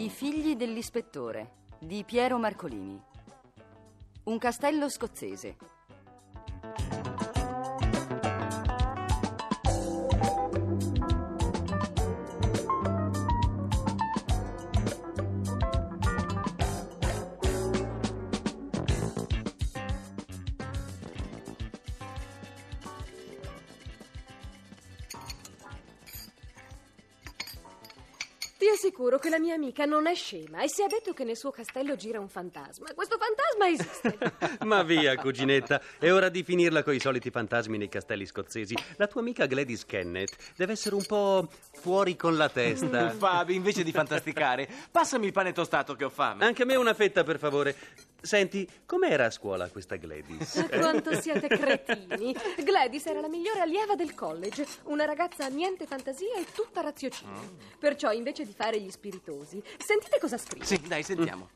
I 0.00 0.08
figli 0.08 0.56
dell'ispettore 0.56 1.56
di 1.78 2.04
Piero 2.04 2.38
Marcolini. 2.38 2.98
Un 4.24 4.38
castello 4.38 4.88
scozzese. 4.88 5.58
Ti 29.00 29.06
assicuro 29.06 29.18
che 29.18 29.30
la 29.30 29.38
mia 29.38 29.54
amica 29.54 29.86
non 29.86 30.06
è 30.06 30.14
scema 30.14 30.60
e 30.60 30.68
si 30.68 30.82
è 30.82 30.86
detto 30.86 31.14
che 31.14 31.24
nel 31.24 31.34
suo 31.34 31.50
castello 31.50 31.96
gira 31.96 32.20
un 32.20 32.28
fantasma. 32.28 32.92
Questo 32.94 33.16
fantasma 33.16 33.66
esiste. 33.66 34.58
Ma 34.68 34.82
via, 34.82 35.16
cuginetta, 35.16 35.80
è 35.98 36.12
ora 36.12 36.28
di 36.28 36.42
finirla 36.42 36.82
con 36.82 36.92
i 36.92 37.00
soliti 37.00 37.30
fantasmi 37.30 37.78
nei 37.78 37.88
castelli 37.88 38.26
scozzesi. 38.26 38.76
La 38.96 39.06
tua 39.06 39.22
amica 39.22 39.46
Gladys 39.46 39.86
Kenneth 39.86 40.36
deve 40.54 40.72
essere 40.72 40.96
un 40.96 41.06
po' 41.06 41.48
fuori 41.72 42.14
con 42.14 42.36
la 42.36 42.50
testa. 42.50 43.08
Fabi, 43.16 43.54
invece 43.54 43.84
di 43.84 43.90
fantasticare, 43.90 44.68
passami 44.90 45.24
il 45.24 45.32
pane 45.32 45.52
tostato 45.52 45.94
che 45.94 46.04
ho 46.04 46.10
fame. 46.10 46.44
Anche 46.44 46.64
a 46.64 46.66
me 46.66 46.76
una 46.76 46.92
fetta, 46.92 47.24
per 47.24 47.38
favore. 47.38 47.74
Senti, 48.22 48.68
com'era 48.86 49.26
a 49.26 49.30
scuola 49.30 49.68
questa 49.68 49.96
Gladys? 49.96 50.56
Ma 50.56 50.68
Quanto 50.78 51.18
siete 51.20 51.48
cretini. 51.48 52.34
Gladys 52.62 53.06
era 53.06 53.20
la 53.20 53.28
migliore 53.28 53.60
allieva 53.60 53.94
del 53.94 54.14
college, 54.14 54.66
una 54.84 55.04
ragazza 55.04 55.48
niente 55.48 55.86
fantasia 55.86 56.36
e 56.36 56.46
tutta 56.52 56.80
raziocinio. 56.80 57.56
Perciò 57.78 58.12
invece 58.12 58.44
di 58.44 58.52
fare 58.52 58.80
gli 58.80 58.90
spiritosi, 58.90 59.62
sentite 59.78 60.18
cosa 60.18 60.36
scrive. 60.36 60.64
Sì, 60.64 60.80
dai, 60.86 61.02
sentiamo. 61.02 61.48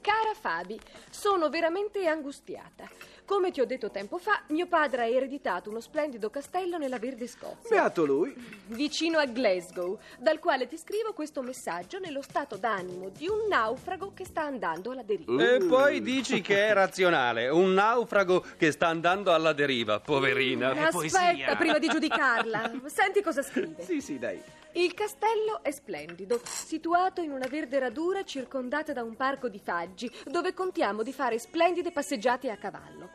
Cara 0.00 0.34
Fabi, 0.38 0.78
sono 1.10 1.48
veramente 1.48 2.06
angustiata. 2.06 2.88
Come 3.26 3.50
ti 3.50 3.60
ho 3.60 3.66
detto 3.66 3.90
tempo 3.90 4.18
fa, 4.18 4.42
mio 4.50 4.68
padre 4.68 5.02
ha 5.02 5.06
ereditato 5.06 5.68
uno 5.68 5.80
splendido 5.80 6.30
castello 6.30 6.78
nella 6.78 7.00
Verde 7.00 7.26
Scozia, 7.26 7.68
Beato 7.68 8.04
lui. 8.04 8.32
vicino 8.68 9.18
a 9.18 9.26
Glasgow, 9.26 9.98
dal 10.16 10.38
quale 10.38 10.68
ti 10.68 10.78
scrivo 10.78 11.12
questo 11.12 11.42
messaggio 11.42 11.98
nello 11.98 12.22
stato 12.22 12.56
d'animo 12.56 13.08
di 13.08 13.26
un 13.26 13.48
naufrago 13.48 14.12
che 14.14 14.24
sta 14.24 14.42
andando 14.42 14.92
alla 14.92 15.02
deriva. 15.02 15.54
E 15.54 15.58
poi 15.58 16.00
dici 16.02 16.40
che 16.40 16.68
è 16.68 16.72
razionale, 16.72 17.48
un 17.48 17.74
naufrago 17.74 18.44
che 18.56 18.70
sta 18.70 18.86
andando 18.86 19.34
alla 19.34 19.52
deriva, 19.52 19.98
poverina. 19.98 20.70
Aspetta 20.70 20.90
poesia. 20.90 21.56
prima 21.56 21.78
di 21.78 21.88
giudicarla. 21.88 22.70
Senti 22.84 23.22
cosa 23.22 23.42
scrive. 23.42 23.82
Sì, 23.82 24.00
sì, 24.00 24.20
dai. 24.20 24.40
Il 24.76 24.92
castello 24.92 25.62
è 25.62 25.70
splendido, 25.70 26.38
situato 26.44 27.22
in 27.22 27.30
una 27.30 27.46
verde 27.46 27.78
radura 27.78 28.24
circondata 28.24 28.92
da 28.92 29.02
un 29.02 29.16
parco 29.16 29.48
di 29.48 29.58
faggi, 29.58 30.10
dove 30.26 30.52
contiamo 30.52 31.02
di 31.02 31.14
fare 31.14 31.38
splendide 31.38 31.92
passeggiate 31.92 32.50
a 32.50 32.58
cavallo. 32.58 33.08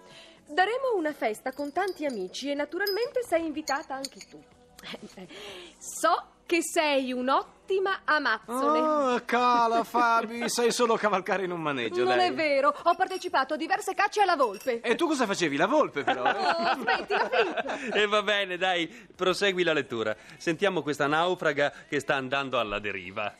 Daremo 0.48 0.96
una 0.96 1.14
festa 1.14 1.52
con 1.52 1.72
tanti 1.72 2.04
amici 2.04 2.50
e 2.50 2.56
naturalmente 2.56 3.22
sei 3.22 3.46
invitata 3.46 3.94
anche 3.94 4.20
tu. 4.28 4.44
So 5.78 6.41
che 6.52 6.62
sei 6.62 7.14
un'ottima 7.14 8.02
amazzone. 8.04 8.80
Oh, 8.80 9.22
cala, 9.24 9.86
Fabi, 9.86 10.50
sai 10.50 10.74
solo 10.74 10.98
cavalcare 10.98 11.46
in 11.46 11.52
un 11.52 11.62
maneggio, 11.62 12.04
non 12.04 12.18
dai. 12.18 12.28
è 12.28 12.34
vero, 12.34 12.76
ho 12.84 12.94
partecipato 12.94 13.54
a 13.54 13.58
diverse 13.58 13.94
cacce 13.94 14.20
alla 14.20 14.36
volpe. 14.36 14.82
E 14.82 14.96
tu 14.96 15.08
cosa 15.08 15.26
facevi? 15.26 15.56
La 15.56 15.68
volpe, 15.68 16.04
però. 16.04 16.24
Oh, 16.24 16.28
aspetti, 16.28 17.14
la 17.14 17.30
finta. 17.30 17.92
E 17.94 18.06
va 18.06 18.22
bene, 18.22 18.58
dai, 18.58 18.86
prosegui 19.16 19.64
la 19.64 19.72
lettura. 19.72 20.14
Sentiamo 20.36 20.82
questa 20.82 21.08
naufraga 21.08 21.72
che 21.88 22.02
sta 22.02 22.16
andando 22.16 22.60
alla 22.60 22.80
deriva. 22.80 23.34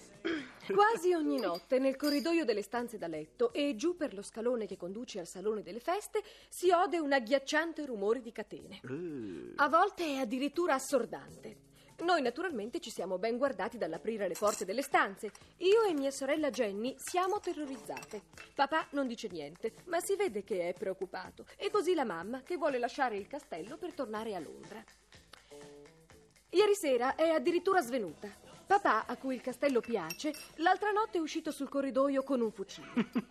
Quasi 0.74 1.12
ogni 1.12 1.38
notte 1.38 1.80
nel 1.80 1.98
corridoio 1.98 2.46
delle 2.46 2.62
stanze 2.62 2.98
da 2.98 3.08
letto 3.08 3.52
e 3.52 3.76
giù 3.76 3.98
per 3.98 4.14
lo 4.14 4.22
scalone 4.22 4.68
che 4.68 4.78
conduce 4.78 5.20
al 5.20 5.28
salone 5.28 5.64
delle 5.64 5.82
feste 5.82 6.24
si 6.48 6.72
ode 6.72 6.98
un 6.98 7.12
agghiacciante 7.12 7.86
rumore 7.86 8.22
di 8.22 8.32
catene. 8.32 8.80
A 9.58 9.68
volte 9.68 10.06
è 10.06 10.16
addirittura 10.20 10.76
assordante. 10.76 11.71
Noi 12.02 12.22
naturalmente 12.24 12.80
ci 12.80 12.90
siamo 12.90 13.20
ben 13.20 13.38
guardati 13.38 13.78
dall'aprire 13.78 14.28
le 14.28 14.36
porte 14.38 14.66
delle 14.66 14.82
stanze. 14.82 15.32
Io 15.58 15.84
e 15.84 15.94
mia 15.94 16.10
sorella 16.10 16.50
Jenny 16.50 16.96
siamo 16.98 17.40
terrorizzate. 17.40 18.24
Papà 18.56 18.88
non 18.92 19.06
dice 19.06 19.28
niente, 19.28 19.74
ma 19.86 20.00
si 20.00 20.16
vede 20.16 20.44
che 20.44 20.70
è 20.70 20.74
preoccupato. 20.74 21.46
E 21.58 21.70
così 21.70 21.94
la 21.94 22.04
mamma 22.04 22.42
che 22.42 22.58
vuole 22.58 22.80
lasciare 22.80 23.18
il 23.18 23.28
castello 23.28 23.78
per 23.78 23.94
tornare 23.94 24.34
a 24.34 24.40
Londra. 24.40 24.84
Ieri 26.50 26.74
sera 26.74 27.14
è 27.14 27.30
addirittura 27.30 27.82
svenuta. 27.82 28.28
Papà, 28.66 29.06
a 29.06 29.18
cui 29.18 29.36
il 29.36 29.42
castello 29.42 29.80
piace, 29.80 30.34
l'altra 30.56 30.92
notte 30.92 31.18
è 31.18 31.22
uscito 31.22 31.52
sul 31.52 31.70
corridoio 31.70 32.24
con 32.24 32.42
un 32.42 32.52
fucile. 32.52 32.88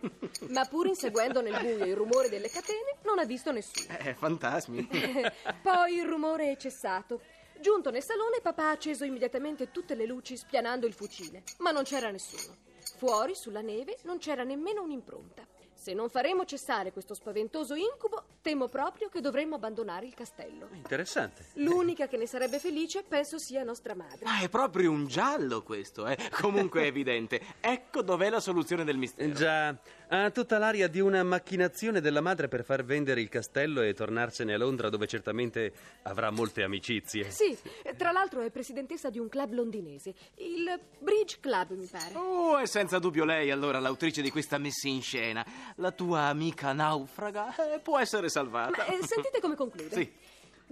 Ma 0.49 0.65
pur 0.65 0.87
inseguendo 0.87 1.41
nel 1.41 1.59
buio 1.59 1.83
il 1.83 1.95
rumore 1.95 2.29
delle 2.29 2.47
catene, 2.47 2.99
non 3.03 3.19
ha 3.19 3.25
visto 3.25 3.51
nessuno. 3.51 3.97
Eh, 3.97 4.13
fantasmi. 4.13 4.87
Poi 5.61 5.95
il 5.95 6.05
rumore 6.05 6.51
è 6.51 6.57
cessato. 6.57 7.21
Giunto 7.61 7.91
nel 7.91 8.01
salone, 8.01 8.41
papà 8.41 8.69
ha 8.69 8.71
acceso 8.71 9.03
immediatamente 9.03 9.69
tutte 9.69 9.93
le 9.93 10.07
luci 10.07 10.35
spianando 10.35 10.87
il 10.87 10.93
fucile, 10.93 11.43
ma 11.59 11.69
non 11.69 11.83
c'era 11.83 12.09
nessuno. 12.09 12.57
Fuori, 12.97 13.35
sulla 13.35 13.61
neve, 13.61 13.99
non 14.01 14.17
c'era 14.17 14.43
nemmeno 14.43 14.81
un'impronta. 14.81 15.45
Se 15.81 15.95
non 15.95 16.09
faremo 16.09 16.45
cessare 16.45 16.91
questo 16.91 17.15
spaventoso 17.15 17.73
incubo, 17.73 18.23
temo 18.43 18.67
proprio 18.67 19.09
che 19.09 19.19
dovremmo 19.19 19.55
abbandonare 19.55 20.05
il 20.05 20.13
castello. 20.13 20.67
Interessante. 20.73 21.43
L'unica 21.53 22.07
che 22.07 22.17
ne 22.17 22.27
sarebbe 22.27 22.59
felice 22.59 23.01
penso 23.01 23.39
sia 23.39 23.63
nostra 23.63 23.95
madre. 23.95 24.19
Ah, 24.25 24.41
è 24.41 24.47
proprio 24.47 24.91
un 24.91 25.07
giallo 25.07 25.63
questo, 25.63 26.05
eh. 26.05 26.15
Comunque 26.39 26.83
è 26.83 26.85
evidente. 26.85 27.41
Ecco 27.59 28.03
dov'è 28.03 28.29
la 28.29 28.39
soluzione 28.39 28.83
del 28.83 28.97
mistero. 28.97 29.33
Già, 29.33 29.75
ha 30.09 30.29
tutta 30.29 30.59
l'aria 30.59 30.87
di 30.87 30.99
una 30.99 31.23
macchinazione 31.23 31.99
della 31.99 32.21
madre 32.21 32.47
per 32.47 32.63
far 32.63 32.83
vendere 32.83 33.21
il 33.21 33.29
castello 33.29 33.81
e 33.81 33.93
tornarsene 33.93 34.53
a 34.53 34.57
Londra 34.57 34.89
dove 34.89 35.07
certamente 35.07 35.73
avrà 36.03 36.29
molte 36.29 36.61
amicizie. 36.61 37.31
Sì, 37.31 37.57
tra 37.97 38.11
l'altro 38.11 38.41
è 38.41 38.51
presidentessa 38.51 39.09
di 39.09 39.19
un 39.19 39.29
club 39.29 39.53
londinese, 39.53 40.13
il 40.35 40.79
Bridge 40.99 41.37
Club, 41.39 41.71
mi 41.71 41.87
pare. 41.87 42.13
Oh, 42.13 42.57
è 42.57 42.67
senza 42.67 42.99
dubbio 42.99 43.23
lei 43.23 43.51
allora 43.51 43.79
l'autrice 43.79 44.21
di 44.21 44.29
questa 44.29 44.57
messa 44.57 44.87
in 44.89 45.01
scena. 45.01 45.45
La 45.75 45.91
tua 45.91 46.21
amica 46.23 46.73
naufraga 46.73 47.73
eh, 47.73 47.79
può 47.79 47.97
essere 47.99 48.29
salvata. 48.29 48.77
Ma 48.77 48.85
eh, 48.85 48.99
sentite 49.05 49.39
come 49.39 49.55
conclude. 49.55 49.89
Sì. 49.95 50.13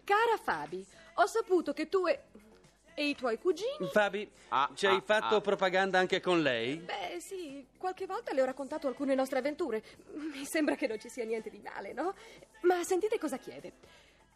Cara 0.04 0.38
Fabi, 0.42 0.86
ho 1.16 1.26
saputo 1.28 1.74
che 1.74 1.88
tu 1.90 2.08
e... 2.08 2.20
e 2.96 3.10
i 3.10 3.16
tuoi 3.16 3.38
cugini... 3.38 3.90
Fabi, 3.92 4.30
Ah, 4.50 4.70
ci 4.74 4.88
hai 4.88 4.96
ah, 4.98 5.02
fatto 5.06 5.36
ah. 5.36 5.42
propaganda 5.42 6.00
anche 6.00 6.20
con 6.20 6.42
lei? 6.42 6.78
Beh, 6.78 7.20
sì, 7.20 7.66
qualche 7.78 8.06
volta 8.06 8.34
le 8.34 8.42
ho 8.42 8.46
raccontato 8.46 8.88
alcune 8.88 9.14
nostre 9.16 9.40
avventure. 9.40 9.84
Mi 10.14 10.44
sembra 10.46 10.76
che 10.76 10.88
non 10.88 11.00
ci 11.00 11.10
sia 11.10 11.24
niente 11.24 11.50
di 11.50 11.60
male, 11.60 11.94
no? 11.94 12.16
Ma 12.62 12.84
sentite 12.84 13.20
cosa 13.20 13.38
chiede. 13.38 13.74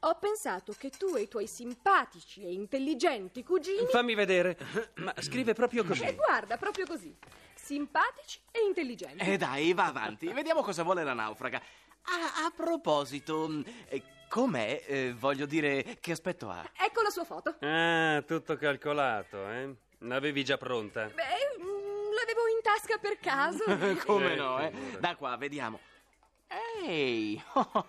Ho 0.02 0.16
pensato 0.20 0.74
che 0.78 0.90
tu 0.90 1.16
e 1.16 1.22
i 1.22 1.28
tuoi 1.30 1.48
simpatici 1.48 2.44
e 2.44 2.52
intelligenti 2.52 3.42
cugini... 3.44 3.88
Fammi 3.88 4.14
vedere. 4.16 4.58
Ma 4.96 5.14
scrive 5.20 5.54
proprio 5.54 5.84
E 5.84 5.88
così. 5.88 6.14
guarda, 6.14 6.58
proprio 6.58 6.86
così. 6.86 7.16
Simpatici 7.64 8.42
e 8.52 8.60
intelligenti. 8.68 9.24
Eh 9.24 9.38
dai, 9.38 9.74
va 9.74 9.86
avanti, 9.86 10.28
vediamo 10.34 10.62
cosa 10.62 10.84
vuole 10.84 11.02
la 11.06 11.14
naufraga. 11.14 11.62
Ah, 12.02 12.46
a 12.46 12.52
proposito, 12.54 13.50
eh, 13.88 14.04
com'è? 14.28 14.84
Eh, 14.86 15.14
voglio 15.18 15.46
dire, 15.46 15.98
che 16.02 16.12
aspetto 16.12 16.50
ha? 16.50 16.62
Ecco 16.78 17.02
la 17.02 17.10
sua 17.10 17.24
foto. 17.24 17.56
Ah, 17.62 18.22
tutto 18.28 18.58
calcolato, 18.58 19.50
eh? 19.50 19.74
L'avevi 20.00 20.44
già 20.44 20.58
pronta? 20.58 21.06
Beh, 21.06 21.64
mm, 21.64 22.12
l'avevo 22.14 22.48
in 22.54 22.62
tasca 22.62 22.98
per 22.98 23.18
caso. 23.20 23.64
Come 24.06 24.34
Eh, 24.34 24.36
no, 24.36 24.60
eh? 24.60 24.72
Da 25.00 25.16
qua, 25.16 25.38
vediamo. 25.38 25.80
Ehi, 26.86 27.42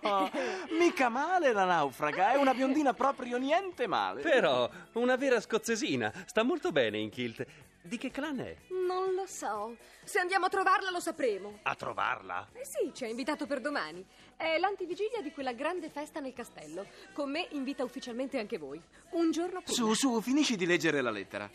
mica 0.79 1.09
male 1.09 1.51
la 1.51 1.65
naufraga, 1.65 2.31
è 2.31 2.37
una 2.37 2.53
biondina 2.53 2.93
proprio 2.93 3.37
niente 3.37 3.87
male. 3.87 4.21
Però, 4.21 4.69
una 4.93 5.17
vera 5.17 5.41
scozzesina. 5.41 6.13
Sta 6.25 6.43
molto 6.43 6.71
bene 6.71 6.97
in 6.97 7.09
kilt. 7.09 7.45
Di 7.85 7.97
che 7.99 8.09
clan 8.09 8.39
è? 8.39 8.55
Non 8.87 9.13
lo 9.13 9.27
so. 9.27 9.77
Se 10.03 10.17
andiamo 10.17 10.47
a 10.47 10.49
trovarla 10.49 10.89
lo 10.89 10.99
sapremo. 10.99 11.59
A 11.61 11.75
trovarla? 11.75 12.49
Eh 12.53 12.65
sì, 12.65 12.91
ci 12.95 13.03
ha 13.03 13.07
invitato 13.07 13.45
per 13.45 13.61
domani. 13.61 14.03
È 14.35 14.57
l'antivigilia 14.57 15.21
di 15.21 15.31
quella 15.31 15.53
grande 15.53 15.91
festa 15.91 16.19
nel 16.19 16.33
castello. 16.33 16.87
Con 17.13 17.29
me 17.29 17.47
invita 17.51 17.83
ufficialmente 17.83 18.39
anche 18.39 18.57
voi. 18.57 18.81
Un 19.11 19.29
giorno 19.29 19.61
prima. 19.61 19.71
Su, 19.71 19.93
su, 19.93 20.19
finisci 20.19 20.55
di 20.55 20.65
leggere 20.65 20.99
la 21.01 21.11
lettera. 21.11 21.47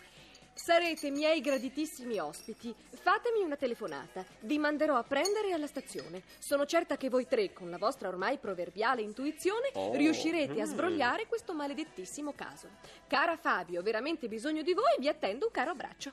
Sarete 0.63 1.11
miei 1.11 1.41
graditissimi 1.41 2.19
ospiti. 2.19 2.73
Fatemi 2.91 3.43
una 3.43 3.57
telefonata. 3.57 4.25
Vi 4.41 4.59
manderò 4.59 4.95
a 4.97 5.03
prendere 5.03 5.53
alla 5.53 5.67
stazione. 5.67 6.23
Sono 6.39 6.67
certa 6.67 6.99
che 6.99 7.09
voi 7.09 7.27
tre, 7.27 7.55
con 7.55 7.71
la 7.71 7.79
vostra 7.79 8.09
ormai 8.09 8.37
proverbiale 8.37 9.01
intuizione, 9.01 9.71
Oh. 9.73 9.95
riuscirete 9.97 10.61
a 10.61 10.67
sbrogliare 10.67 11.27
questo 11.27 11.55
maledettissimo 11.55 12.35
caso. 12.35 12.69
Cara 13.09 13.37
Fabio, 13.39 13.81
ho 13.81 13.83
veramente 13.83 14.29
bisogno 14.29 14.61
di 14.61 14.75
voi. 14.75 14.95
Vi 14.99 15.09
attendo 15.09 15.47
un 15.47 15.51
caro 15.53 15.71
abbraccio. 15.71 16.13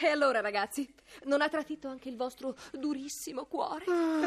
E 0.00 0.08
allora, 0.08 0.40
ragazzi, 0.40 0.92
non 1.24 1.40
ha 1.40 1.48
tradito 1.48 1.88
anche 1.88 2.08
il 2.08 2.16
vostro 2.16 2.56
durissimo 2.72 3.44
cuore? 3.44 3.84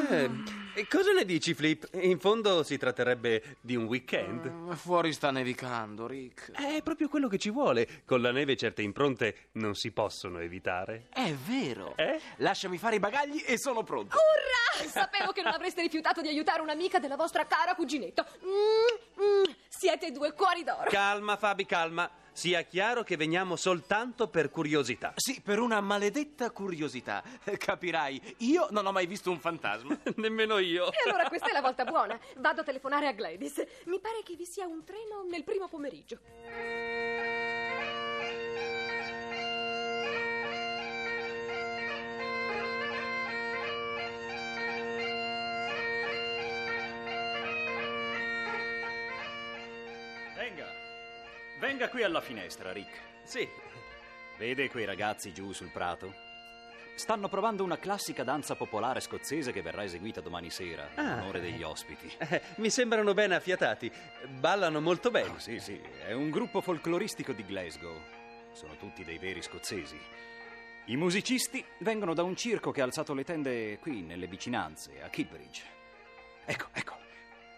Eh, 0.10 0.30
e 0.76 0.88
cosa 0.88 1.12
ne 1.12 1.26
dici, 1.26 1.54
Flip? 1.54 1.90
In 1.94 2.20
fondo 2.20 2.64
si 2.64 2.78
tratterebbe 2.78 3.58
di 3.60 3.76
un 3.76 3.86
weekend. 3.86 4.50
Mm, 4.50 4.72
fuori 4.72 5.12
sta 5.12 5.30
nevicando, 5.32 6.08
Rick. 6.08 6.52
È 6.52 6.82
proprio 6.84 7.10
quello 7.10 7.28
che 7.28 7.38
ci 7.38 7.50
vuole. 7.50 8.04
Con 8.06 8.22
la 8.22 8.32
neve 8.32 8.56
certe 8.56 8.82
impronte 8.82 9.50
non 9.54 9.76
si 9.76 9.92
possono 9.92 10.40
evitare. 10.40 11.08
È 11.10 11.34
vero. 11.34 11.96
Eh? 11.98 12.20
Lasciami 12.38 12.78
fare 12.78 12.96
i 12.96 13.00
bagagli 13.00 13.44
e 13.46 13.58
sono 13.58 13.84
pronto. 13.84 14.16
Urrà! 14.16 14.90
Sapevo 14.90 15.32
che 15.32 15.42
non 15.42 15.54
avreste 15.54 15.82
rifiutato 15.82 16.22
di 16.22 16.30
aiutare 16.30 16.62
un'amica 16.62 17.00
della 17.00 17.16
vostra 17.16 17.46
cara 17.46 17.76
cuginetto. 17.76 18.26
Mm, 18.46 19.24
mm, 19.24 19.44
siete 19.68 20.12
due 20.12 20.32
cuori 20.34 20.64
d'oro. 20.64 20.90
Calma, 20.90 21.36
Fabi, 21.36 21.66
calma. 21.66 22.10
Sia 22.38 22.62
chiaro 22.62 23.02
che 23.02 23.18
veniamo 23.18 23.56
soltanto 23.56 24.28
per 24.28 24.52
curiosità. 24.52 25.12
Sì, 25.16 25.42
per 25.42 25.58
una 25.58 25.82
maledetta 25.82 26.52
curiosità. 26.52 27.24
Capirai, 27.58 28.36
io 28.42 28.68
non 28.70 28.86
ho 28.86 28.92
mai 28.92 29.08
visto 29.08 29.32
un 29.32 29.40
fantasma. 29.40 29.98
Nemmeno 30.18 30.60
io. 30.60 30.92
E 30.92 31.10
allora 31.10 31.28
questa 31.30 31.50
è 31.50 31.52
la 31.52 31.62
volta 31.62 31.84
buona. 31.84 32.16
Vado 32.36 32.62
a 32.62 32.64
telefonare 32.64 33.08
a 33.08 33.14
Gladys. 33.14 33.66
Mi 33.86 34.00
pare 34.00 34.22
che 34.24 34.36
vi 34.36 34.46
sia 34.46 34.68
un 34.68 34.84
treno 34.84 35.26
nel 35.28 35.44
primo 35.44 35.68
pomeriggio. 35.68 36.20
Venga, 50.36 50.68
venga 51.60 51.90
qui 51.90 52.04
alla 52.04 52.22
finestra, 52.22 52.72
Rick. 52.72 53.00
Sì. 53.24 53.48
Vede 54.38 54.70
quei 54.70 54.86
ragazzi 54.86 55.34
giù 55.34 55.52
sul 55.52 55.70
prato? 55.70 56.26
Stanno 56.96 57.28
provando 57.30 57.64
una 57.64 57.78
classica 57.78 58.24
danza 58.24 58.56
popolare 58.56 59.00
scozzese 59.02 59.52
che 59.52 59.62
verrà 59.62 59.84
eseguita 59.84 60.20
domani 60.22 60.50
sera, 60.50 60.90
in 60.94 61.00
Ah. 61.00 61.22
onore 61.22 61.40
degli 61.40 61.62
ospiti. 61.62 62.12
Eh, 62.18 62.42
mi 62.56 62.70
sembrano 62.72 63.14
ben 63.14 63.32
affiatati. 63.32 63.92
Ballano 64.30 64.82
molto 64.82 65.12
bene. 65.12 65.30
Oh, 65.30 65.40
sì, 65.40 65.60
sì, 65.60 65.80
è 66.06 66.14
un 66.14 66.30
gruppo 66.32 66.62
folcloristico 66.62 67.34
di 67.34 67.46
Glasgow. 67.46 68.00
Sono 68.54 68.76
tutti 68.78 69.04
dei 69.04 69.20
veri 69.20 69.42
scozzesi. 69.44 70.00
I 70.86 70.96
musicisti 70.96 71.64
vengono 71.80 72.14
da 72.16 72.24
un 72.24 72.36
circo 72.36 72.72
che 72.72 72.82
ha 72.82 72.86
alzato 72.86 73.14
le 73.14 73.24
tende 73.24 73.78
qui, 73.80 74.02
nelle 74.02 74.26
vicinanze, 74.26 75.02
a 75.04 75.10
Kilbridge. 75.10 75.62
Ecco, 76.46 76.68
ecco. 76.74 76.96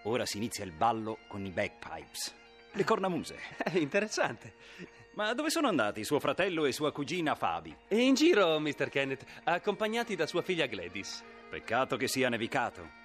Ora 0.04 0.26
si 0.26 0.38
inizia 0.38 0.66
il 0.66 0.72
ballo 0.72 1.20
con 1.28 1.46
i 1.46 1.52
bagpipes, 1.52 2.34
le 2.72 2.84
cornamuse. 2.84 3.38
È 3.58 3.78
interessante. 3.78 4.54
Ma 5.14 5.34
dove 5.34 5.50
sono 5.50 5.68
andati 5.68 6.04
suo 6.04 6.20
fratello 6.20 6.66
e 6.66 6.72
sua 6.72 6.92
cugina 6.92 7.36
Fabi? 7.36 7.76
E 7.88 7.98
in 7.98 8.14
giro, 8.14 8.60
Mr. 8.60 8.90
Kenneth, 8.90 9.26
accompagnati 9.44 10.16
da 10.16 10.26
sua 10.26 10.42
figlia 10.42 10.66
Gladys. 10.66 11.24
Peccato 11.50 11.98
che 11.98 12.08
sia 12.08 12.30
nevicato. 12.30 12.98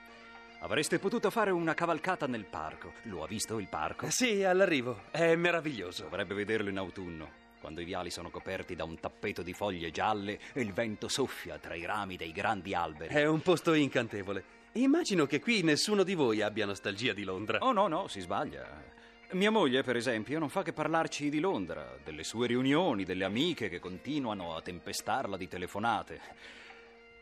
Avreste 0.60 0.98
potuto 0.98 1.30
fare 1.30 1.50
una 1.50 1.74
cavalcata 1.74 2.26
nel 2.26 2.44
parco. 2.44 2.92
Lo 3.02 3.22
ha 3.22 3.26
visto 3.26 3.58
il 3.58 3.68
parco? 3.68 4.08
Sì, 4.10 4.44
all'arrivo. 4.44 5.04
È 5.10 5.34
meraviglioso. 5.34 6.04
Dovrebbe 6.04 6.34
vederlo 6.34 6.70
in 6.70 6.78
autunno, 6.78 7.30
quando 7.60 7.80
i 7.80 7.84
viali 7.84 8.10
sono 8.10 8.30
coperti 8.30 8.74
da 8.74 8.84
un 8.84 8.98
tappeto 9.00 9.42
di 9.42 9.52
foglie 9.52 9.90
gialle 9.90 10.38
e 10.52 10.60
il 10.60 10.72
vento 10.72 11.08
soffia 11.08 11.58
tra 11.58 11.74
i 11.74 11.84
rami 11.84 12.16
dei 12.16 12.32
grandi 12.32 12.74
alberi. 12.74 13.12
È 13.12 13.26
un 13.26 13.40
posto 13.40 13.74
incantevole. 13.74 14.44
Immagino 14.72 15.26
che 15.26 15.40
qui 15.40 15.62
nessuno 15.62 16.02
di 16.02 16.14
voi 16.14 16.42
abbia 16.42 16.66
nostalgia 16.66 17.12
di 17.12 17.24
Londra. 17.24 17.58
Oh 17.60 17.72
no, 17.72 17.88
no, 17.88 18.08
si 18.08 18.20
sbaglia. 18.20 18.92
Mia 19.34 19.50
moglie, 19.50 19.82
per 19.82 19.96
esempio, 19.96 20.38
non 20.38 20.48
fa 20.48 20.62
che 20.62 20.72
parlarci 20.72 21.28
di 21.28 21.40
Londra, 21.40 21.96
delle 22.04 22.22
sue 22.22 22.46
riunioni, 22.46 23.02
delle 23.02 23.24
amiche 23.24 23.68
che 23.68 23.80
continuano 23.80 24.54
a 24.54 24.62
tempestarla 24.62 25.36
di 25.36 25.48
telefonate. 25.48 26.20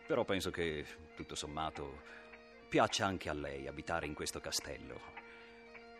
Però 0.07 0.23
penso 0.23 0.51
che, 0.51 0.85
tutto 1.17 1.35
sommato, 1.35 2.03
piaccia 2.69 3.07
anche 3.07 3.31
a 3.31 3.33
lei 3.33 3.67
abitare 3.67 4.05
in 4.05 4.13
questo 4.13 4.41
castello. 4.41 5.01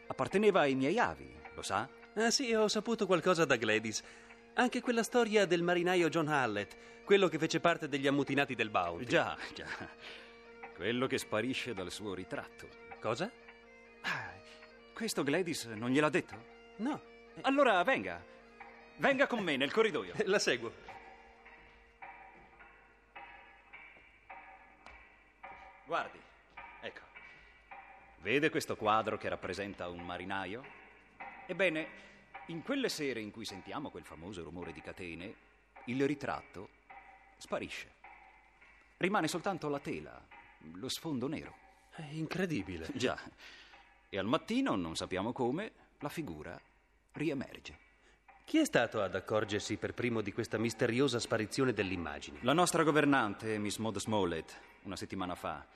Apparteneva 0.07 0.61
ai 0.61 0.75
miei 0.75 0.99
avi, 0.99 1.35
lo 1.55 1.63
sa? 1.63 1.89
Ah 2.15 2.31
sì, 2.31 2.53
ho 2.53 2.69
saputo 2.69 3.07
qualcosa 3.07 3.47
da 3.47 3.57
Gladys. 3.57 4.03
Anche 4.55 4.83
quella 4.83 5.03
storia 5.03 5.47
del 5.47 5.63
marinaio 5.63 6.11
John 6.11 6.29
Hallett, 6.29 6.77
quello 7.05 7.29
che 7.29 7.39
fece 7.39 7.59
parte 7.59 7.89
degli 7.89 8.07
ammutinati 8.07 8.55
del 8.55 8.69
Bounty. 8.69 9.07
Già, 9.07 9.35
già. 9.55 9.67
Quello 10.75 11.07
che 11.07 11.17
sparisce 11.17 11.73
dal 11.73 11.91
suo 11.91 12.13
ritratto. 12.13 12.69
Cosa? 13.01 13.33
Ah, 14.03 14.32
questo 15.03 15.25
Gladys 15.25 15.65
non 15.65 15.91
gliel'ha 15.91 16.09
detto? 16.11 16.37
No, 16.77 17.03
Allora 17.41 17.83
venga. 17.83 18.25
Venga 18.99 19.27
con 19.27 19.43
me 19.43 19.57
nel 19.57 19.73
corridoio. 19.73 20.15
la 20.27 20.39
seguo. 20.39 20.73
Guardi, 25.85 26.21
ecco. 26.83 27.01
Vede 28.21 28.49
questo 28.49 28.77
quadro 28.77 29.19
che 29.19 29.29
rappresenta 29.29 29.89
un 29.89 30.07
marinaio? 30.07 30.65
Ebbene, 31.47 31.89
in 32.47 32.63
quelle 32.63 32.89
sere 32.89 33.19
in 33.19 33.33
cui 33.33 33.45
sentiamo 33.45 33.91
quel 33.91 34.05
famoso 34.05 34.45
rumore 34.45 34.73
di 34.73 34.83
catene, 34.83 35.35
il 35.87 36.07
ritratto 36.07 36.69
sparisce. 37.39 37.91
Rimane 38.99 39.27
soltanto 39.27 39.69
la 39.69 39.81
tela, 39.81 40.25
lo 40.75 40.89
sfondo 40.89 41.27
nero. 41.27 41.57
È 41.91 42.07
incredibile. 42.13 42.87
Già. 42.95 43.19
E 44.15 44.19
al 44.19 44.27
mattino, 44.27 44.77
non 44.77 44.95
sappiamo 44.95 45.33
come, 45.33 45.73
la 46.01 46.11
figura 46.11 46.61
riemerge. 47.13 47.79
Chi 48.45 48.59
è 48.59 48.65
stato 48.67 49.01
ad 49.01 49.15
accorgersi 49.15 49.79
per 49.79 49.95
primo 49.95 50.21
di 50.21 50.35
questa 50.35 50.59
misteriosa 50.59 51.19
sparizione 51.19 51.73
dell'immagine? 51.73 52.41
La 52.43 52.53
nostra 52.53 52.83
governante, 52.83 53.57
Miss 53.57 53.79
Maud 53.79 53.99
Smollett, 53.99 54.55
una 54.83 54.97
settimana 54.97 55.35
fa. 55.35 55.67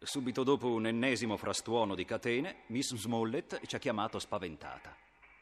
Subito 0.00 0.42
dopo 0.42 0.70
un 0.70 0.86
ennesimo 0.86 1.38
frastuono 1.38 1.94
di 1.94 2.04
catene, 2.04 2.64
Miss 2.66 2.94
Smollett 2.94 3.58
ci 3.66 3.76
ha 3.76 3.78
chiamato 3.78 4.18
spaventata. 4.18 4.94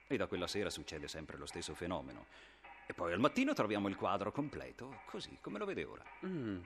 E 0.07 0.17
da 0.17 0.29
quella 0.29 0.47
sera 0.47 0.71
succede 0.71 1.09
sempre 1.09 1.39
lo 1.39 1.47
stesso 1.47 1.75
fenomeno. 1.75 2.27
E 2.87 2.95
poi 2.95 3.13
al 3.13 3.19
mattino 3.19 3.55
troviamo 3.55 3.89
il 3.89 3.97
quadro 3.97 4.31
completo, 4.31 5.01
così 5.07 5.37
come 5.41 5.59
lo 5.59 5.65
vede 5.65 5.83
ora. 5.83 6.05
Mm. 6.25 6.61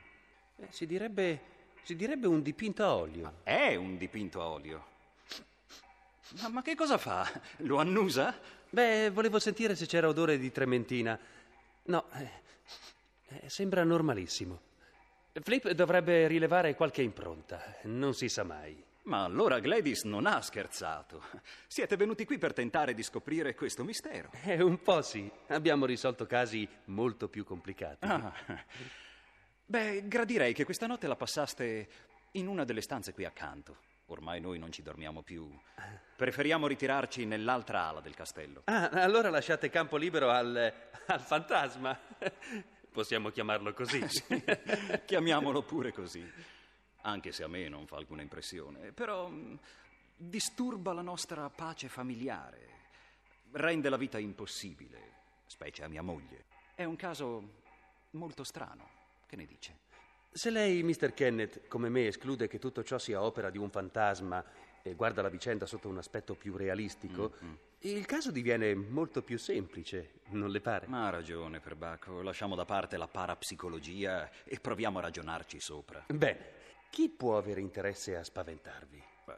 Eh, 0.57 0.67
si 0.69 0.85
direbbe. 0.85 1.41
si 1.81 1.97
direbbe 1.97 2.27
un 2.27 2.43
dipinto 2.43 2.85
a 2.85 2.95
olio. 2.95 3.37
È 3.45 3.75
un 3.77 3.97
dipinto 3.97 4.43
a 4.43 4.49
olio. 4.49 4.99
Ma, 6.41 6.49
ma 6.49 6.63
che 6.63 6.75
cosa 6.75 6.99
fa? 6.99 7.29
Lo 7.59 7.79
annusa? 7.79 8.39
Beh, 8.69 9.11
volevo 9.11 9.39
sentire 9.39 9.75
se 9.75 9.87
c'era 9.87 10.09
odore 10.09 10.39
di 10.39 10.53
trementina. 10.53 11.19
No, 11.85 12.07
eh, 12.13 12.31
eh, 13.29 13.49
sembra 13.49 13.83
normalissimo. 13.83 14.61
Flip 15.33 15.71
dovrebbe 15.71 16.27
rilevare 16.27 16.75
qualche 16.75 17.03
impronta, 17.03 17.77
non 17.83 18.15
si 18.15 18.29
sa 18.29 18.43
mai. 18.45 18.83
Ma 19.05 19.25
allora 19.25 19.59
Gladys 19.59 20.05
non 20.05 20.27
ha 20.27 20.41
scherzato. 20.43 21.23
Siete 21.67 21.97
venuti 21.97 22.25
qui 22.25 22.39
per 22.39 22.53
tentare 22.53 22.95
di 22.95 23.03
scoprire 23.03 23.55
questo 23.55 23.83
mistero. 23.83 24.31
Eh, 24.45 24.63
un 24.63 24.83
po' 24.83 25.03
sì, 25.03 25.31
abbiamo 25.49 25.87
risolto 25.87 26.27
casi 26.27 26.69
molto 26.87 27.29
più 27.29 27.45
complicati. 27.45 28.07
Ah. 28.07 28.33
Beh, 29.67 30.07
gradirei 30.07 30.53
che 30.53 30.65
questa 30.65 30.87
notte 30.87 31.07
la 31.07 31.17
passaste 31.17 31.89
in 32.33 32.47
una 32.47 32.65
delle 32.65 32.83
stanze 32.83 33.13
qui 33.13 33.25
accanto. 33.25 33.89
Ormai 34.11 34.41
noi 34.41 34.59
non 34.59 34.73
ci 34.73 34.83
dormiamo 34.83 35.23
più. 35.23 35.49
Preferiamo 36.17 36.67
ritirarci 36.67 37.25
nell'altra 37.27 37.87
ala 37.87 38.01
del 38.01 38.15
castello. 38.15 38.63
Ah, 38.65 38.89
allora 38.89 39.31
lasciate 39.31 39.71
campo 39.71 39.97
libero 39.97 40.31
al, 40.31 40.73
al 41.07 41.21
fantasma. 41.21 41.97
Possiamo 42.91 43.31
chiamarlo 43.31 43.73
così. 43.73 44.05
Chiamiamolo 45.07 45.63
pure 45.63 45.93
così. 45.93 46.29
Anche 47.03 47.31
se 47.31 47.45
a 47.45 47.49
me 47.49 47.69
non 47.69 47.87
fa 47.87 47.97
alcuna 47.99 48.21
impressione. 48.23 48.91
Però 48.91 49.29
mh, 49.29 49.59
disturba 50.17 50.93
la 50.93 51.03
nostra 51.03 51.49
pace 51.49 51.89
familiare. 51.89 52.69
Rende 53.53 53.89
la 53.89 53.97
vita 53.97 54.19
impossibile, 54.19 55.13
specie 55.47 55.85
a 55.85 55.89
mia 55.89 56.03
moglie. 56.03 56.47
È 56.75 56.83
un 56.83 56.97
caso 56.97 57.61
molto 58.11 58.43
strano. 58.43 58.89
Che 59.27 59.37
ne 59.37 59.47
dice? 59.47 59.89
Se 60.33 60.49
lei, 60.49 60.85
Mr. 60.85 61.13
Kenneth, 61.13 61.67
come 61.67 61.89
me, 61.89 62.07
esclude 62.07 62.47
che 62.47 62.61
tutto 62.61 62.85
ciò 62.85 62.99
sia 62.99 63.21
opera 63.21 63.51
di 63.51 63.59
un 63.59 63.69
fantasma 63.69 64.45
e 64.81 64.95
guarda 64.95 65.23
la 65.23 65.29
vicenda 65.29 65.67
sotto 65.67 65.89
un 65.89 65.99
aspetto 65.99 66.35
più 66.35 66.57
realistico, 66.57 67.35
il 67.81 68.07
caso 68.07 68.31
diviene 68.31 68.73
molto 68.75 69.23
più 69.23 69.39
semplice, 69.39 70.21
non 70.29 70.51
le 70.51 70.61
pare? 70.61 70.87
Ma 70.87 71.09
ha 71.09 71.11
ragione, 71.11 71.59
perbacco. 71.59 72.23
Lasciamo 72.23 72.55
da 72.55 72.65
parte 72.65 72.97
la 72.97 73.09
parapsicologia 73.09 74.31
e 74.45 74.61
proviamo 74.61 74.99
a 74.99 75.03
ragionarci 75.03 75.59
sopra. 75.59 76.05
Bene, 76.07 76.53
chi 76.91 77.09
può 77.09 77.37
avere 77.37 77.61
interesse 77.61 78.17
a 78.17 78.23
spaventarvi? 78.23 79.03
Beh, 79.25 79.37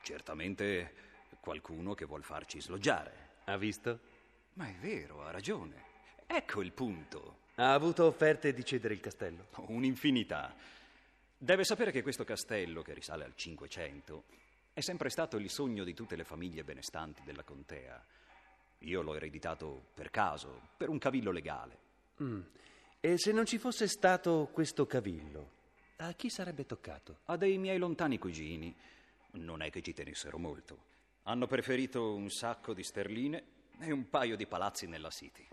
certamente 0.00 0.94
qualcuno 1.40 1.92
che 1.92 2.06
vuol 2.06 2.24
farci 2.24 2.60
sloggiare. 2.60 3.34
Ha 3.44 3.56
visto? 3.58 4.00
Ma 4.54 4.66
è 4.66 4.74
vero, 4.80 5.22
ha 5.22 5.30
ragione. 5.30 5.84
Ecco 6.26 6.62
il 6.62 6.72
punto. 6.72 7.44
Ha 7.58 7.72
avuto 7.72 8.04
offerte 8.04 8.52
di 8.52 8.62
cedere 8.66 8.92
il 8.92 9.00
castello? 9.00 9.46
Un'infinità. 9.68 10.54
Deve 11.38 11.64
sapere 11.64 11.90
che 11.90 12.02
questo 12.02 12.22
castello, 12.22 12.82
che 12.82 12.92
risale 12.92 13.24
al 13.24 13.34
Cinquecento, 13.34 14.24
è 14.74 14.80
sempre 14.80 15.08
stato 15.08 15.38
il 15.38 15.48
sogno 15.48 15.82
di 15.82 15.94
tutte 15.94 16.16
le 16.16 16.24
famiglie 16.24 16.64
benestanti 16.64 17.22
della 17.24 17.44
contea. 17.44 18.04
Io 18.80 19.00
l'ho 19.00 19.14
ereditato 19.14 19.86
per 19.94 20.10
caso, 20.10 20.68
per 20.76 20.90
un 20.90 20.98
cavillo 20.98 21.30
legale. 21.30 21.78
Mm. 22.22 22.40
E 23.00 23.16
se 23.16 23.32
non 23.32 23.46
ci 23.46 23.56
fosse 23.56 23.88
stato 23.88 24.50
questo 24.52 24.84
cavillo, 24.84 25.50
a 25.96 26.12
chi 26.12 26.28
sarebbe 26.28 26.66
toccato? 26.66 27.20
A 27.24 27.38
dei 27.38 27.56
miei 27.56 27.78
lontani 27.78 28.18
cugini. 28.18 28.76
Non 29.30 29.62
è 29.62 29.70
che 29.70 29.80
ci 29.80 29.94
tenessero 29.94 30.36
molto. 30.36 30.78
Hanno 31.22 31.46
preferito 31.46 32.14
un 32.14 32.28
sacco 32.28 32.74
di 32.74 32.82
sterline 32.82 33.42
e 33.80 33.92
un 33.92 34.10
paio 34.10 34.36
di 34.36 34.46
palazzi 34.46 34.86
nella 34.86 35.08
City. 35.08 35.48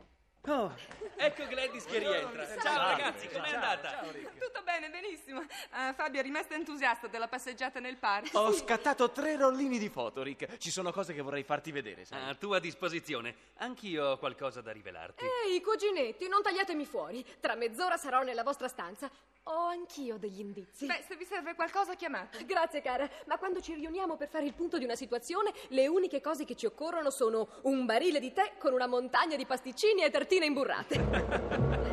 Oh, 0.45 0.73
ecco 1.15 1.47
Gladys 1.47 1.85
che 1.85 1.99
rientra. 1.99 2.45
Ciao 2.59 2.89
ragazzi, 2.89 3.29
com'è 3.29 3.53
andata? 3.53 4.01
Tutto 4.37 4.61
bene, 4.65 4.89
benissimo. 4.89 5.39
Eh, 5.41 5.93
Fabio 5.93 6.19
è 6.19 6.23
rimasto 6.23 6.53
entusiasta 6.53 7.07
della 7.07 7.29
passeggiata 7.29 7.79
nel 7.79 7.95
parco. 7.95 8.37
Ho 8.37 8.51
scattato 8.51 9.09
tre 9.11 9.37
rollini 9.37 9.79
di 9.79 9.87
foto, 9.87 10.21
Rick. 10.21 10.57
Ci 10.57 10.69
sono 10.69 10.91
cose 10.91 11.13
che 11.13 11.21
vorrei 11.21 11.43
farti 11.43 11.71
vedere, 11.71 12.03
sai. 12.03 12.29
A 12.29 12.35
tua 12.35 12.59
disposizione. 12.59 13.35
Anch'io 13.59 14.05
ho 14.05 14.17
qualcosa 14.17 14.59
da 14.59 14.73
rivelarti. 14.73 15.23
Ehi, 15.47 15.61
cuginetti, 15.61 16.27
non 16.27 16.41
tagliatemi 16.41 16.85
fuori. 16.85 17.25
Tra 17.39 17.55
mezz'ora 17.55 17.95
sarò 17.95 18.21
nella 18.23 18.43
vostra 18.43 18.67
stanza. 18.67 19.09
Ho 19.47 19.65
anch'io 19.65 20.17
degli 20.17 20.39
indizi. 20.39 20.85
Beh, 20.85 21.03
se 21.05 21.17
vi 21.17 21.25
serve 21.25 21.53
qualcosa, 21.53 21.95
chiamate. 21.95 22.45
Grazie, 22.47 22.81
cara. 22.81 23.09
Ma 23.25 23.37
quando 23.37 23.59
ci 23.59 23.73
riuniamo 23.73 24.15
per 24.15 24.29
fare 24.29 24.45
il 24.45 24.53
punto 24.53 24.77
di 24.77 24.85
una 24.85 24.95
situazione, 24.95 25.51
le 25.69 25.87
uniche 25.87 26.21
cose 26.21 26.45
che 26.45 26.55
ci 26.55 26.65
occorrono 26.65 27.09
sono 27.09 27.49
un 27.63 27.85
barile 27.85 28.21
di 28.21 28.31
tè 28.31 28.53
con 28.57 28.71
una 28.71 28.87
montagna 28.87 29.35
di 29.35 29.45
pasticcini 29.45 30.01
e 30.01 30.09
tartine 30.09 30.45
imburrate. 30.45 31.91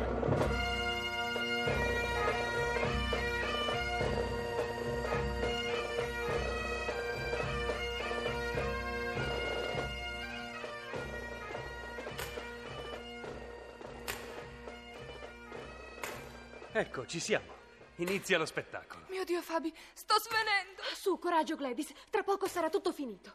Ecco, 16.81 17.05
ci 17.05 17.19
siamo. 17.19 17.59
Inizia 17.97 18.39
lo 18.39 18.45
spettacolo. 18.47 19.05
Mio 19.09 19.23
Dio, 19.23 19.39
Fabi, 19.43 19.71
sto 19.93 20.15
svenendo. 20.17 20.81
Su, 20.95 21.19
coraggio, 21.19 21.55
Gladys. 21.55 21.93
Tra 22.09 22.23
poco 22.23 22.47
sarà 22.47 22.71
tutto 22.71 22.91
finito. 22.91 23.31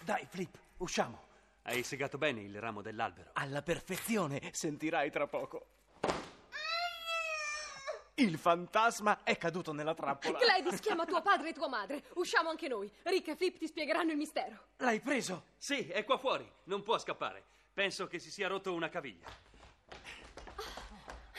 Dai, 0.00 0.26
Flip, 0.26 0.56
usciamo. 0.78 1.24
Hai 1.64 1.82
segato 1.82 2.16
bene 2.16 2.40
il 2.40 2.58
ramo 2.58 2.80
dell'albero. 2.80 3.32
Alla 3.34 3.60
perfezione, 3.60 4.40
sentirai 4.50 5.10
tra 5.10 5.26
poco. 5.26 5.66
Il 8.14 8.38
fantasma 8.38 9.22
è 9.24 9.36
caduto 9.36 9.74
nella 9.74 9.92
trappola. 9.92 10.38
Gladys, 10.38 10.80
chiama 10.80 11.04
tuo 11.04 11.20
padre 11.20 11.50
e 11.50 11.52
tua 11.52 11.68
madre. 11.68 12.04
Usciamo 12.14 12.48
anche 12.48 12.66
noi. 12.66 12.90
Rick 13.02 13.28
e 13.28 13.36
Flip 13.36 13.58
ti 13.58 13.66
spiegheranno 13.66 14.12
il 14.12 14.16
mistero. 14.16 14.68
L'hai 14.78 15.00
preso? 15.00 15.48
Sì, 15.58 15.86
è 15.86 16.02
qua 16.04 16.16
fuori. 16.16 16.50
Non 16.64 16.82
può 16.82 16.98
scappare. 16.98 17.44
Penso 17.74 18.06
che 18.06 18.18
si 18.18 18.30
sia 18.30 18.48
rotto 18.48 18.72
una 18.72 18.88
caviglia. 18.88 19.26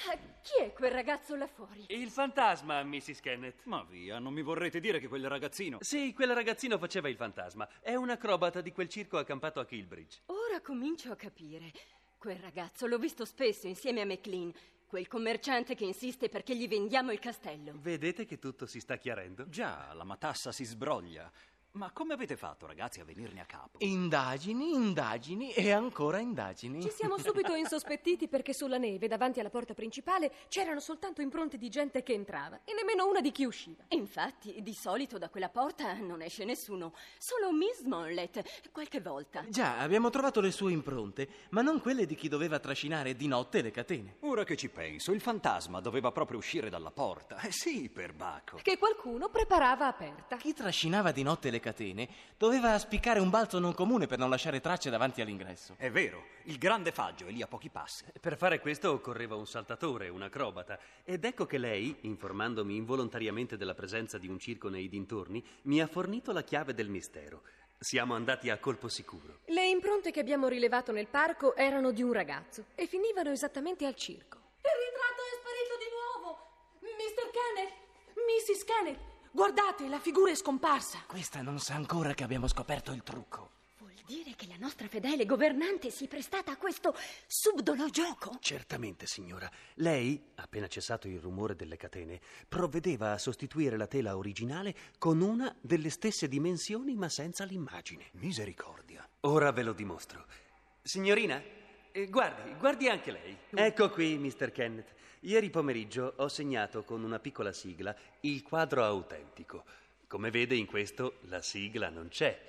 Ah, 0.09 0.17
Chi 0.41 0.61
è 0.63 0.71
quel 0.73 0.91
ragazzo 0.91 1.35
là 1.35 1.47
fuori? 1.47 1.85
Il 1.89 2.09
fantasma, 2.09 2.81
Mrs. 2.83 3.19
Kenneth. 3.19 3.63
Ma 3.65 3.83
via, 3.83 4.19
non 4.19 4.33
mi 4.33 4.41
vorrete 4.41 4.79
dire 4.79 4.99
che 4.99 5.07
quel 5.07 5.27
ragazzino. 5.27 5.79
Sì, 5.81 6.13
quel 6.13 6.33
ragazzino 6.33 6.77
faceva 6.77 7.09
il 7.09 7.15
fantasma. 7.17 7.67
È 7.81 7.93
un 7.95 8.09
acrobata 8.09 8.61
di 8.61 8.71
quel 8.71 8.87
circo 8.87 9.17
accampato 9.17 9.59
a 9.59 9.65
Kilbridge. 9.65 10.21
Ora 10.27 10.61
comincio 10.61 11.11
a 11.11 11.15
capire. 11.15 11.71
Quel 12.17 12.37
ragazzo 12.37 12.87
l'ho 12.87 12.97
visto 12.97 13.25
spesso 13.25 13.67
insieme 13.67 14.01
a 14.01 14.05
McLean, 14.05 14.51
quel 14.87 15.07
commerciante 15.07 15.75
che 15.75 15.83
insiste 15.83 16.29
perché 16.29 16.55
gli 16.55 16.67
vendiamo 16.67 17.11
il 17.11 17.19
castello. 17.19 17.73
Vedete 17.75 18.25
che 18.25 18.39
tutto 18.39 18.65
si 18.65 18.79
sta 18.79 18.97
chiarendo? 18.97 19.49
Già, 19.49 19.91
la 19.93 20.05
matassa 20.05 20.51
si 20.53 20.63
sbroglia. 20.63 21.29
Ma 21.77 21.91
come 21.91 22.15
avete 22.15 22.35
fatto, 22.35 22.65
ragazzi, 22.65 23.01
a 23.01 23.03
venirne 23.03 23.39
a 23.39 23.45
capo? 23.45 23.77
Indagini, 23.81 24.73
indagini 24.73 25.53
e 25.53 25.69
ancora 25.69 26.17
indagini. 26.17 26.81
Ci 26.81 26.89
siamo 26.89 27.19
subito 27.19 27.53
insospettiti 27.53 28.27
perché 28.27 28.51
sulla 28.51 28.79
neve, 28.79 29.07
davanti 29.07 29.39
alla 29.39 29.51
porta 29.51 29.75
principale, 29.75 30.31
c'erano 30.47 30.79
soltanto 30.79 31.21
impronte 31.21 31.59
di 31.59 31.69
gente 31.69 32.01
che 32.01 32.13
entrava 32.13 32.61
e 32.63 32.73
nemmeno 32.73 33.07
una 33.07 33.21
di 33.21 33.31
chi 33.31 33.45
usciva. 33.45 33.83
Infatti, 33.89 34.63
di 34.63 34.73
solito 34.73 35.19
da 35.19 35.29
quella 35.29 35.49
porta 35.49 35.93
non 35.93 36.23
esce 36.23 36.45
nessuno, 36.45 36.95
solo 37.19 37.51
Miss 37.51 37.83
Mollett, 37.83 38.71
qualche 38.71 38.99
volta. 38.99 39.45
Già, 39.47 39.77
abbiamo 39.77 40.09
trovato 40.09 40.41
le 40.41 40.49
sue 40.49 40.71
impronte, 40.71 41.29
ma 41.49 41.61
non 41.61 41.79
quelle 41.79 42.07
di 42.07 42.15
chi 42.15 42.27
doveva 42.27 42.57
trascinare 42.57 43.15
di 43.15 43.27
notte 43.27 43.61
le 43.61 43.69
catene. 43.69 44.15
Ora 44.21 44.43
che 44.43 44.57
ci 44.57 44.69
penso, 44.69 45.11
il 45.11 45.21
fantasma 45.21 45.79
doveva 45.79 46.11
proprio 46.11 46.39
uscire 46.39 46.71
dalla 46.71 46.89
porta. 46.89 47.39
Eh 47.41 47.51
sì, 47.51 47.87
per 47.87 48.13
Bacco. 48.13 48.57
Che 48.63 48.79
qualcuno 48.79 49.29
preparava 49.29 49.85
aperta. 49.85 50.37
Chi 50.37 50.53
trascinava 50.53 51.11
di 51.11 51.21
notte 51.21 51.51
le 51.51 51.59
catene 51.59 51.65
doveva 52.37 52.77
spiccare 52.77 53.19
un 53.19 53.29
balzo 53.29 53.59
non 53.59 53.73
comune 53.73 54.07
per 54.07 54.17
non 54.17 54.29
lasciare 54.29 54.59
tracce 54.59 54.89
davanti 54.89 55.21
all'ingresso. 55.21 55.75
È 55.77 55.89
vero, 55.89 56.23
il 56.43 56.57
grande 56.57 56.91
faggio 56.91 57.25
è 57.25 57.31
lì 57.31 57.41
a 57.41 57.47
pochi 57.47 57.69
passi. 57.69 58.05
Per 58.19 58.37
fare 58.37 58.59
questo 58.59 58.91
occorreva 58.91 59.35
un 59.35 59.47
saltatore, 59.47 60.09
un 60.09 60.21
acrobata. 60.21 60.79
Ed 61.03 61.25
ecco 61.25 61.45
che 61.45 61.57
lei, 61.57 61.95
informandomi 62.01 62.75
involontariamente 62.75 63.57
della 63.57 63.73
presenza 63.73 64.17
di 64.17 64.27
un 64.27 64.39
circo 64.39 64.69
nei 64.69 64.87
dintorni, 64.89 65.43
mi 65.63 65.81
ha 65.81 65.87
fornito 65.87 66.31
la 66.31 66.43
chiave 66.43 66.73
del 66.73 66.89
mistero. 66.89 67.41
Siamo 67.79 68.15
andati 68.15 68.49
a 68.49 68.57
colpo 68.57 68.87
sicuro. 68.87 69.39
Le 69.45 69.67
impronte 69.67 70.11
che 70.11 70.19
abbiamo 70.19 70.47
rilevato 70.47 70.91
nel 70.91 71.07
parco 71.07 71.55
erano 71.55 71.91
di 71.91 72.01
un 72.01 72.11
ragazzo 72.11 72.65
e 72.73 72.87
finivano 72.87 73.29
esattamente 73.29 73.85
al 73.85 73.95
circo. 73.95 74.37
Il 74.61 74.71
ritratto 74.85 75.21
è 75.21 75.33
sparito 75.37 75.77
di 75.77 75.89
nuovo! 75.93 76.37
Mr. 76.81 77.29
Kenneth! 77.31 77.73
Mrs. 78.15 78.63
Kenneth! 78.63 79.16
Guardate, 79.37 79.87
la 79.87 79.99
figura 79.99 80.31
è 80.31 80.35
scomparsa! 80.35 81.03
Questa 81.05 81.43
non 81.43 81.59
sa 81.59 81.75
ancora 81.75 82.15
che 82.15 82.23
abbiamo 82.23 82.47
scoperto 82.47 82.91
il 82.91 83.03
trucco. 83.03 83.51
Vuol 83.77 83.93
dire 84.07 84.33
che 84.35 84.47
la 84.47 84.55
nostra 84.57 84.87
fedele 84.87 85.27
governante 85.27 85.91
si 85.91 86.05
è 86.05 86.07
prestata 86.07 86.53
a 86.53 86.57
questo 86.57 86.95
subdolo 87.27 87.87
gioco? 87.91 88.37
Certamente, 88.39 89.05
signora. 89.05 89.47
Lei, 89.75 90.31
appena 90.37 90.65
cessato 90.65 91.07
il 91.07 91.19
rumore 91.19 91.55
delle 91.55 91.77
catene, 91.77 92.19
provvedeva 92.49 93.11
a 93.11 93.19
sostituire 93.19 93.77
la 93.77 93.85
tela 93.85 94.17
originale 94.17 94.75
con 94.97 95.21
una 95.21 95.55
delle 95.61 95.91
stesse 95.91 96.27
dimensioni 96.27 96.95
ma 96.95 97.07
senza 97.07 97.43
l'immagine. 97.43 98.05
Misericordia. 98.13 99.07
Ora 99.19 99.51
ve 99.51 99.61
lo 99.61 99.73
dimostro. 99.73 100.25
Signorina, 100.81 101.39
guardi, 102.05 102.53
guardi 102.59 102.87
anche 102.87 103.11
lei. 103.11 103.37
Ecco 103.49 103.89
qui, 103.89 104.17
Mr. 104.17 104.51
Kenneth. 104.51 104.93
Ieri 105.21 105.49
pomeriggio 105.49 106.13
ho 106.17 106.27
segnato 106.27 106.83
con 106.83 107.03
una 107.03 107.19
piccola 107.19 107.51
sigla 107.51 107.95
il 108.21 108.43
quadro 108.43 108.83
autentico. 108.83 109.63
Come 110.07 110.29
vede 110.29 110.55
in 110.55 110.65
questo 110.67 111.15
la 111.21 111.41
sigla 111.41 111.89
non 111.89 112.07
c'è. 112.09 112.39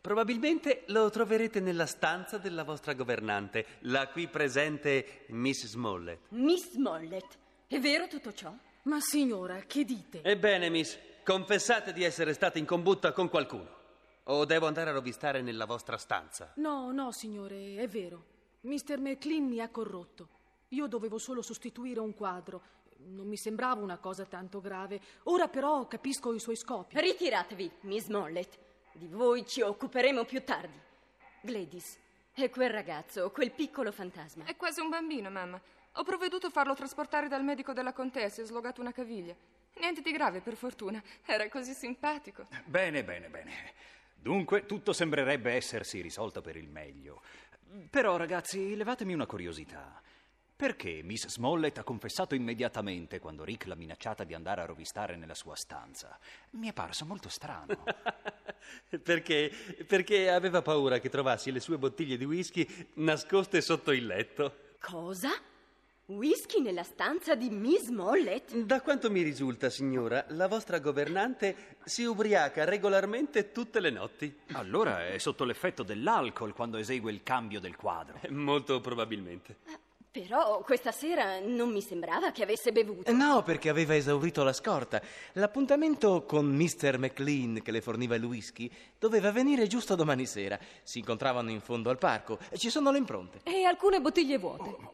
Probabilmente 0.00 0.84
lo 0.86 1.10
troverete 1.10 1.60
nella 1.60 1.84
stanza 1.84 2.38
della 2.38 2.64
vostra 2.64 2.94
governante, 2.94 3.66
la 3.80 4.08
qui 4.08 4.28
presente 4.28 5.24
Miss 5.28 5.66
Smollett. 5.66 6.20
Miss 6.30 6.74
Mollett. 6.76 7.36
È 7.66 7.78
vero 7.78 8.08
tutto 8.08 8.32
ciò? 8.32 8.50
Ma 8.84 8.98
signora, 9.00 9.60
che 9.66 9.84
dite? 9.84 10.22
Ebbene, 10.22 10.70
Miss, 10.70 10.98
confessate 11.22 11.92
di 11.92 12.02
essere 12.02 12.32
stata 12.32 12.58
in 12.58 12.64
combutta 12.64 13.12
con 13.12 13.28
qualcuno. 13.28 13.78
O 14.24 14.46
devo 14.46 14.66
andare 14.66 14.88
a 14.88 14.94
rovistare 14.94 15.42
nella 15.42 15.66
vostra 15.66 15.98
stanza? 15.98 16.52
No, 16.56 16.90
no, 16.92 17.12
signore, 17.12 17.76
è 17.76 17.86
vero. 17.86 18.29
Mr. 18.62 18.98
McLean 18.98 19.44
mi 19.44 19.60
ha 19.60 19.68
corrotto. 19.68 20.28
Io 20.68 20.86
dovevo 20.86 21.18
solo 21.18 21.40
sostituire 21.40 22.00
un 22.00 22.14
quadro. 22.14 22.78
Non 22.98 23.26
mi 23.26 23.36
sembrava 23.36 23.80
una 23.80 23.96
cosa 23.96 24.26
tanto 24.26 24.60
grave. 24.60 25.00
Ora 25.24 25.48
però 25.48 25.86
capisco 25.86 26.34
i 26.34 26.38
suoi 26.38 26.56
scopi. 26.56 27.00
Ritiratevi, 27.00 27.70
Miss 27.82 28.08
Mollett. 28.08 28.58
Di 28.92 29.06
voi 29.06 29.46
ci 29.46 29.62
occuperemo 29.62 30.24
più 30.24 30.44
tardi. 30.44 30.78
Gladys, 31.40 31.98
è 32.32 32.50
quel 32.50 32.70
ragazzo, 32.70 33.30
quel 33.30 33.50
piccolo 33.50 33.90
fantasma. 33.92 34.44
È 34.44 34.54
quasi 34.56 34.80
un 34.80 34.90
bambino, 34.90 35.30
mamma. 35.30 35.60
Ho 35.94 36.04
provveduto 36.04 36.48
a 36.48 36.50
farlo 36.50 36.74
trasportare 36.74 37.28
dal 37.28 37.42
medico 37.42 37.72
della 37.72 37.94
contessa 37.94 38.40
e 38.40 38.44
ho 38.44 38.46
slogato 38.46 38.82
una 38.82 38.92
caviglia. 38.92 39.34
Niente 39.78 40.02
di 40.02 40.12
grave, 40.12 40.40
per 40.40 40.54
fortuna. 40.54 41.02
Era 41.24 41.48
così 41.48 41.72
simpatico. 41.72 42.46
Bene, 42.66 43.02
bene, 43.02 43.28
bene. 43.28 43.52
Dunque, 44.14 44.66
tutto 44.66 44.92
sembrerebbe 44.92 45.52
essersi 45.52 46.02
risolto 46.02 46.42
per 46.42 46.56
il 46.56 46.68
meglio. 46.68 47.22
Però, 47.88 48.16
ragazzi, 48.16 48.74
levatemi 48.74 49.12
una 49.12 49.26
curiosità. 49.26 50.00
Perché 50.60 51.00
Miss 51.02 51.26
Smollett 51.26 51.78
ha 51.78 51.84
confessato 51.84 52.34
immediatamente 52.34 53.18
quando 53.18 53.44
Rick 53.44 53.66
l'ha 53.66 53.74
minacciata 53.74 54.24
di 54.24 54.34
andare 54.34 54.60
a 54.60 54.66
rovistare 54.66 55.16
nella 55.16 55.34
sua 55.34 55.54
stanza? 55.54 56.18
Mi 56.50 56.68
è 56.68 56.72
parso 56.74 57.06
molto 57.06 57.30
strano. 57.30 57.82
perché, 59.02 59.50
perché 59.86 60.30
aveva 60.30 60.60
paura 60.60 60.98
che 60.98 61.08
trovassi 61.08 61.50
le 61.50 61.60
sue 61.60 61.78
bottiglie 61.78 62.18
di 62.18 62.24
whisky 62.24 62.66
nascoste 62.94 63.62
sotto 63.62 63.90
il 63.92 64.04
letto. 64.04 64.74
Cosa? 64.78 65.30
Whisky 66.10 66.60
nella 66.60 66.82
stanza 66.82 67.36
di 67.36 67.50
Miss 67.50 67.88
Mollett? 67.88 68.52
Da 68.56 68.80
quanto 68.80 69.12
mi 69.12 69.22
risulta, 69.22 69.70
signora, 69.70 70.24
la 70.30 70.48
vostra 70.48 70.80
governante 70.80 71.76
si 71.84 72.02
ubriaca 72.02 72.64
regolarmente 72.64 73.52
tutte 73.52 73.78
le 73.78 73.90
notti. 73.90 74.40
Allora 74.52 75.06
è 75.06 75.18
sotto 75.18 75.44
l'effetto 75.44 75.84
dell'alcol 75.84 76.52
quando 76.52 76.78
esegue 76.78 77.12
il 77.12 77.22
cambio 77.22 77.60
del 77.60 77.76
quadro. 77.76 78.18
Molto 78.30 78.80
probabilmente. 78.80 79.56
Però 80.10 80.60
questa 80.62 80.90
sera 80.90 81.38
non 81.38 81.70
mi 81.70 81.80
sembrava 81.80 82.32
che 82.32 82.42
avesse 82.42 82.72
bevuto. 82.72 83.12
No, 83.12 83.44
perché 83.44 83.68
aveva 83.68 83.94
esaurito 83.94 84.42
la 84.42 84.52
scorta. 84.52 85.00
L'appuntamento 85.34 86.24
con 86.24 86.46
Mr. 86.46 86.98
McLean, 86.98 87.60
che 87.62 87.70
le 87.70 87.80
forniva 87.80 88.16
il 88.16 88.24
whisky, 88.24 88.68
doveva 88.98 89.28
avvenire 89.28 89.68
giusto 89.68 89.94
domani 89.94 90.26
sera. 90.26 90.58
Si 90.82 90.98
incontravano 90.98 91.50
in 91.50 91.60
fondo 91.60 91.88
al 91.88 91.98
parco. 91.98 92.40
Ci 92.54 92.68
sono 92.68 92.90
le 92.90 92.98
impronte. 92.98 93.42
E 93.44 93.62
alcune 93.62 94.00
bottiglie 94.00 94.38
vuote. 94.38 94.76
Ma 94.80 94.90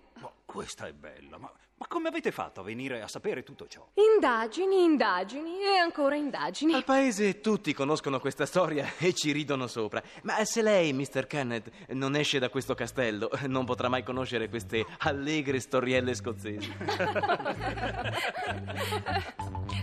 questa 0.47 0.87
è 0.87 0.93
bella, 0.93 1.39
ma 1.39 1.51
Ma 1.79 1.87
come 1.89 2.09
avete 2.09 2.33
fatto 2.33 2.61
a 2.61 2.63
venire 2.63 3.03
a 3.03 3.09
sapere 3.09 3.43
tutto 3.43 3.67
ciò? 3.69 3.87
Indagini, 3.95 4.83
indagini 4.83 5.61
e 5.61 5.77
ancora 5.77 6.17
indagini. 6.17 6.73
Al 6.73 6.85
paese 6.85 7.43
tutti 7.43 7.75
conoscono 7.75 8.19
questa 8.19 8.47
storia 8.47 8.95
e 8.97 9.13
ci 9.13 9.31
ridono 9.33 9.67
sopra. 9.67 10.03
Ma 10.23 10.43
se 10.47 10.63
lei, 10.63 10.95
Mr. 10.95 11.27
Kenneth, 11.27 11.71
non 11.89 12.17
esce 12.17 12.39
da 12.39 12.49
questo 12.49 12.75
castello, 12.75 13.29
non 13.49 13.67
potrà 13.67 13.91
mai 13.91 14.03
conoscere 14.03 14.49
queste 14.49 14.87
allegre 15.01 15.61
storielle 15.61 16.15
scozzesi. 16.15 16.73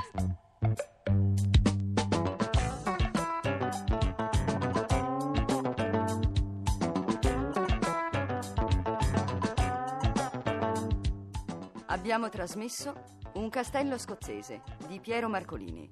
Abbiamo 12.04 12.28
trasmesso 12.28 12.94
Un 13.36 13.48
castello 13.48 13.98
scozzese 13.98 14.62
di 14.90 15.00
Piero 15.00 15.30
Marcolini. 15.30 15.90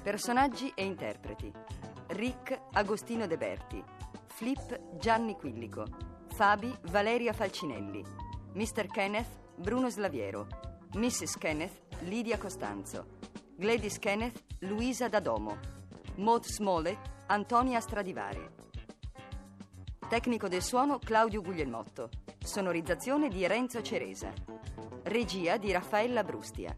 Personaggi 0.00 0.70
e 0.72 0.84
interpreti: 0.84 1.52
Rick 2.10 2.56
Agostino 2.74 3.26
De 3.26 3.36
Berti, 3.36 3.82
Flip 4.28 4.96
Gianni 5.00 5.34
Quillico, 5.34 5.84
Fabi 6.28 6.72
Valeria 6.92 7.32
Falcinelli, 7.32 8.04
Mr. 8.54 8.86
Kenneth 8.86 9.56
Bruno 9.56 9.88
Slaviero, 9.88 10.46
Mrs. 10.94 11.36
Kenneth 11.38 12.02
Lidia 12.02 12.38
Costanzo, 12.38 13.18
Gladys 13.56 13.98
Kenneth 13.98 14.44
Luisa 14.60 15.08
Dadomo, 15.08 15.58
Maud 16.18 16.44
Smollett 16.44 17.00
Antonia 17.26 17.80
Stradivari. 17.80 18.48
Tecnico 20.08 20.46
del 20.46 20.62
suono 20.62 21.00
Claudio 21.00 21.42
Guglielmotto. 21.42 22.10
Sonorizzazione 22.38 23.28
di 23.28 23.44
Renzo 23.44 23.82
Ceresa. 23.82 24.60
Regia 25.12 25.58
di 25.58 25.70
Raffaella 25.70 26.24
Brustia. 26.24 26.74